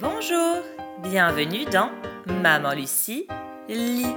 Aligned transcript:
Bonjour, 0.00 0.62
bienvenue 1.00 1.64
dans 1.64 1.90
Maman 2.26 2.72
Lucie 2.72 3.26
lit. 3.68 4.14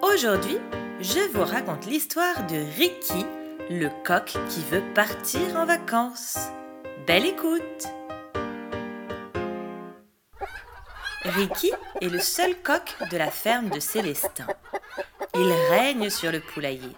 Aujourd'hui, 0.00 0.56
je 0.98 1.20
vous 1.30 1.44
raconte 1.44 1.84
l'histoire 1.84 2.46
de 2.46 2.56
Ricky, 2.78 3.26
le 3.68 3.90
coq 4.02 4.34
qui 4.48 4.62
veut 4.70 4.82
partir 4.94 5.56
en 5.56 5.66
vacances. 5.66 6.38
Belle 7.06 7.26
écoute 7.26 7.86
Ricky 11.24 11.72
est 12.00 12.08
le 12.08 12.18
seul 12.18 12.54
coq 12.62 12.96
de 13.10 13.18
la 13.18 13.30
ferme 13.30 13.68
de 13.68 13.80
Célestin. 13.80 14.46
Il 15.34 15.52
règne 15.68 16.08
sur 16.08 16.32
le 16.32 16.40
poulailler 16.40 16.96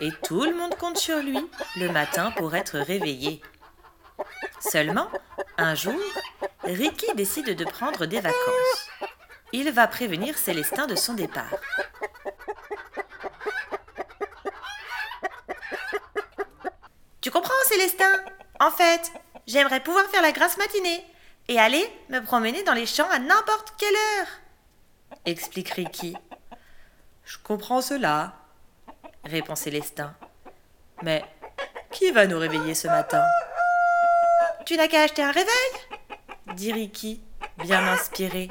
et 0.00 0.10
tout 0.22 0.44
le 0.44 0.54
monde 0.54 0.76
compte 0.76 0.98
sur 0.98 1.18
lui 1.18 1.40
le 1.76 1.90
matin 1.90 2.30
pour 2.36 2.54
être 2.54 2.78
réveillé. 2.78 3.42
Seulement, 4.60 5.08
un 5.56 5.74
jour, 5.74 5.98
Ricky 6.72 7.06
décide 7.14 7.56
de 7.56 7.64
prendre 7.64 8.06
des 8.06 8.20
vacances. 8.20 8.90
Il 9.52 9.70
va 9.72 9.86
prévenir 9.86 10.36
Célestin 10.36 10.86
de 10.86 10.94
son 10.94 11.14
départ. 11.14 11.54
Tu 17.20 17.30
comprends, 17.30 17.54
Célestin? 17.64 18.12
En 18.60 18.70
fait, 18.70 19.12
j'aimerais 19.46 19.80
pouvoir 19.80 20.04
faire 20.06 20.22
la 20.22 20.32
grasse 20.32 20.58
matinée 20.58 21.04
et 21.48 21.58
aller 21.58 21.90
me 22.10 22.20
promener 22.20 22.62
dans 22.62 22.74
les 22.74 22.86
champs 22.86 23.08
à 23.10 23.18
n'importe 23.18 23.74
quelle 23.78 23.94
heure, 23.94 24.26
explique 25.24 25.70
Ricky. 25.70 26.16
Je 27.24 27.38
comprends 27.42 27.80
cela, 27.80 28.34
répond 29.24 29.54
Célestin. 29.54 30.14
Mais 31.02 31.24
qui 31.90 32.10
va 32.10 32.26
nous 32.26 32.38
réveiller 32.38 32.74
ce 32.74 32.88
matin? 32.88 33.22
Tu 34.66 34.76
n'as 34.76 34.88
qu'à 34.88 35.02
acheter 35.02 35.22
un 35.22 35.32
réveil? 35.32 35.87
Dit 36.54 36.72
Ricky, 36.72 37.20
bien 37.58 37.86
inspiré. 37.86 38.50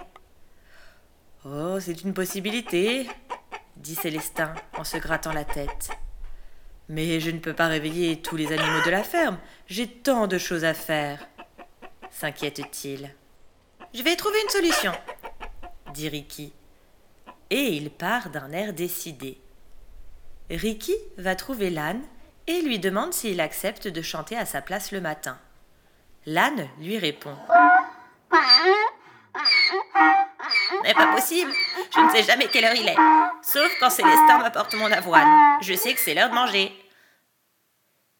Oh, 1.46 1.80
c'est 1.80 2.02
une 2.04 2.14
possibilité, 2.14 3.08
dit 3.78 3.96
Célestin 3.96 4.54
en 4.78 4.84
se 4.84 4.98
grattant 4.98 5.34
la 5.34 5.46
tête. 5.46 5.90
Mais 6.90 7.20
je 7.20 7.32
ne 7.32 7.40
peux 7.40 7.54
pas 7.54 7.68
réveiller 7.68 8.22
tous 8.22 8.36
les 8.36 8.52
animaux 8.52 8.84
de 8.86 8.92
la 8.92 9.04
ferme. 9.04 9.38
J'ai 9.68 9.88
tant 9.88 10.28
de 10.28 10.38
choses 10.38 10.64
à 10.64 10.74
faire. 10.74 11.28
S'inquiète-t-il. 12.12 13.14
Je 13.94 14.04
vais 14.04 14.16
trouver 14.16 14.38
une 14.44 14.50
solution, 14.50 14.94
dit 15.94 16.10
Ricky. 16.10 16.54
Et 17.50 17.74
il 17.76 17.90
part 17.90 18.30
d'un 18.30 18.52
air 18.52 18.74
décidé. 18.74 19.40
Ricky 20.50 20.96
va 21.18 21.36
trouver 21.36 21.70
l'âne 21.70 22.02
et 22.48 22.62
lui 22.62 22.80
demande 22.80 23.14
s'il 23.14 23.42
accepte 23.42 23.88
de 23.88 24.02
chanter 24.02 24.38
à 24.38 24.46
sa 24.46 24.62
place 24.62 24.92
le 24.92 25.02
matin. 25.02 25.38
L'âne 26.26 26.68
lui 26.80 26.98
répond 26.98 27.36
n'est 30.84 30.94
pas 30.94 31.08
possible. 31.14 31.52
Je 31.94 32.00
ne 32.00 32.10
sais 32.10 32.24
jamais 32.24 32.48
quelle 32.48 32.66
heure 32.66 32.76
il 32.76 32.88
est. 32.88 32.96
Sauf 33.42 33.72
quand 33.80 33.90
Célestin 33.90 34.40
m'apporte 34.40 34.74
mon 34.76 34.92
avoine. 34.92 35.28
Je 35.62 35.74
sais 35.74 35.94
que 35.94 36.00
c'est 36.00 36.14
l'heure 36.14 36.30
de 36.30 36.36
manger. 36.36 36.72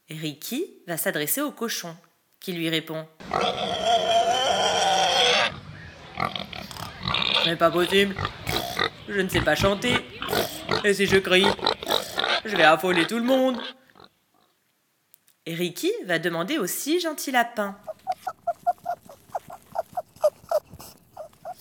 Ricky 0.10 0.66
va 0.88 0.98
s'adresser 0.98 1.42
au 1.42 1.52
cochon, 1.52 1.96
qui 2.40 2.54
lui 2.54 2.70
répond 2.70 3.08
Ce 7.44 7.50
n'est 7.50 7.58
pas 7.58 7.72
possible. 7.72 8.16
Je 9.08 9.20
ne 9.20 9.30
sais 9.30 9.42
pas 9.42 9.56
chanter. 9.56 9.94
Et 10.84 10.94
si 10.94 11.06
je 11.06 11.18
crie, 11.18 11.48
je 12.46 12.56
vais 12.56 12.64
affoler 12.64 13.06
tout 13.08 13.18
le 13.18 13.24
monde. 13.24 13.62
Ricky 15.46 15.92
va 16.06 16.20
demander 16.20 16.58
au 16.58 16.68
si 16.68 17.00
gentil 17.00 17.32
lapin 17.32 17.78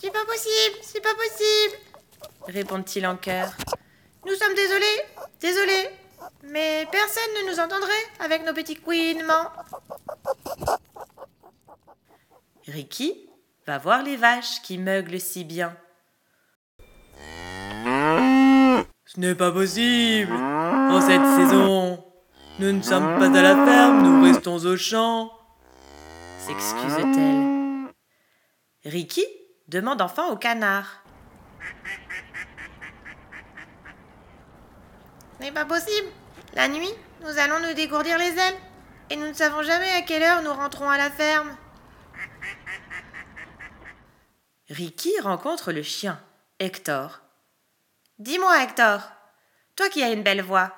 C'est 0.07 0.12
pas 0.12 0.25
possible, 0.25 0.77
c'est 0.83 1.01
pas 1.01 1.15
possible, 1.15 1.77
répondent-ils 2.47 3.05
en 3.09 3.17
chœur. 3.17 3.51
Nous 4.25 4.35
sommes 4.37 4.55
désolés, 4.55 5.03
désolés, 5.41 5.91
mais 6.45 6.87
personne 6.93 7.28
ne 7.43 7.50
nous 7.50 7.59
entendrait 7.59 7.91
avec 8.21 8.47
nos 8.47 8.55
petits 8.55 8.77
couinements. 8.77 9.50
Ricky 12.69 13.28
va 13.67 13.78
voir 13.78 14.05
les 14.05 14.17
vaches 14.17 14.62
qui 14.62 14.78
meuglent 14.78 15.19
si 15.19 15.43
bien. 15.43 15.77
Ce 19.06 19.19
n'est 19.19 19.34
pas 19.34 19.50
possible. 19.50 20.33
En 20.33 21.00
cette 21.00 21.27
saison, 21.34 22.05
nous 22.61 22.71
ne 22.71 22.83
sommes 22.83 23.19
pas 23.19 23.37
à 23.37 23.43
la 23.43 23.67
ferme, 23.67 24.03
nous 24.03 24.23
restons 24.23 24.59
au 24.59 24.77
champ. 24.77 25.33
S'excuse-t-elle. 26.47 27.93
Ricky 28.84 29.25
demande 29.69 30.00
enfin 30.00 30.27
au 30.28 30.37
canard. 30.37 31.03
N'est 35.41 35.53
pas 35.53 35.65
possible. 35.65 36.09
La 36.54 36.69
nuit, 36.69 36.93
nous 37.21 37.38
allons 37.38 37.60
nous 37.60 37.75
dégourdir 37.75 38.19
les 38.19 38.38
ailes. 38.38 38.56
Et 39.10 39.16
nous 39.16 39.28
ne 39.28 39.34
savons 39.34 39.62
jamais 39.62 39.91
à 39.93 40.03
quelle 40.03 40.22
heure 40.22 40.43
nous 40.43 40.53
rentrons 40.53 40.88
à 40.88 40.99
la 40.99 41.10
ferme. 41.10 41.56
Ricky 44.69 45.12
rencontre 45.21 45.71
le 45.71 45.82
chien, 45.82 46.21
Hector. 46.59 47.21
Dis-moi, 48.19 48.65
Hector, 48.65 49.00
toi 49.76 49.88
qui 49.88 50.03
as 50.03 50.10
une 50.10 50.25
belle 50.25 50.43
voix, 50.43 50.72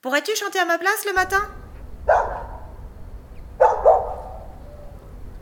pourrais-tu 0.00 0.34
chanter 0.34 0.60
à 0.60 0.64
ma 0.64 0.78
place 0.78 1.04
le 1.04 1.12
matin? 1.12 1.42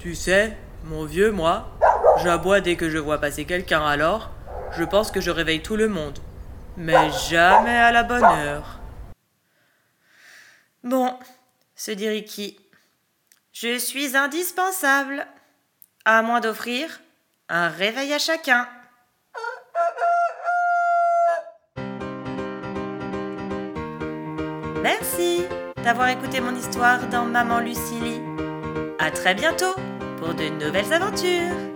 Tu 0.01 0.17
sais, 0.17 0.57
mon 0.83 1.05
vieux, 1.05 1.31
moi, 1.31 1.76
J'aboie 2.23 2.61
dès 2.61 2.77
que 2.77 2.89
je 2.89 2.99
vois 2.99 3.19
passer 3.19 3.45
quelqu'un 3.45 3.85
alors, 3.85 4.31
je 4.73 4.85
pense 4.85 5.11
que 5.11 5.21
je 5.21 5.31
réveille 5.31 5.63
tout 5.63 5.77
le 5.77 5.89
monde. 5.89 6.19
Mais 6.77 7.11
jamais 7.29 7.77
à 7.77 7.93
la 7.93 8.03
bonne 8.03 8.25
heure. 8.25 8.81
Bon, 10.83 11.19
se 11.75 11.91
dit 11.91 12.09
Ricky, 12.09 12.59
je 13.53 13.79
suis 13.79 14.17
indispensable, 14.17 15.27
à 16.05 16.23
moins 16.23 16.41
d'offrir 16.41 17.01
un 17.49 17.69
réveil 17.69 18.13
à 18.13 18.19
chacun. 18.19 18.69
Merci 24.83 25.45
d'avoir 25.83 26.09
écouté 26.09 26.41
mon 26.41 26.55
histoire 26.55 27.09
dans 27.09 27.25
Maman 27.25 27.61
Lucilie. 27.61 28.21
À 28.99 29.11
très 29.11 29.35
bientôt 29.35 29.75
pour 30.19 30.35
de 30.35 30.49
nouvelles 30.49 30.93
aventures. 30.93 31.76